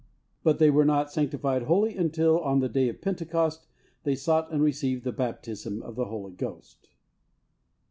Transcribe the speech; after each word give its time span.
But 0.41 0.57
they 0.57 0.71
were 0.71 0.83
not 0.83 1.11
sanctified 1.11 1.61
wholly 1.61 1.95
until 1.95 2.39
on 2.39 2.57
the 2.59 2.67
day 2.67 2.89
of 2.89 3.01
Pentecost 3.01 3.67
they 4.03 4.15
sought 4.15 4.51
and 4.51 4.63
received 4.63 5.03
the 5.03 5.11
baptism 5.11 5.79
of 5.83 5.93
the 5.95 6.05
Holy 6.05 6.31
Ghost. 6.33 6.89